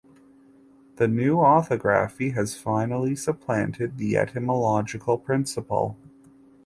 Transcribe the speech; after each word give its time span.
The 0.95 1.07
new 1.07 1.35
orthography 1.41 2.31
has 2.31 2.57
finally 2.57 3.15
supplanted 3.15 3.97
the 3.99 4.17
etymological 4.17 5.19
principle. 5.19 5.95